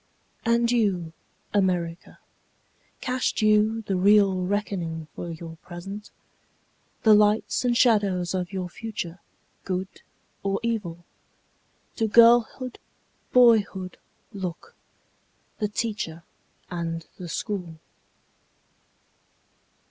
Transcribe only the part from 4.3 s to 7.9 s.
reckoning for your present? The lights and